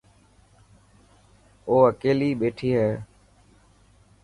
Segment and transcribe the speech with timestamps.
[1.67, 2.89] او اڪيلي ٻيٺي هي.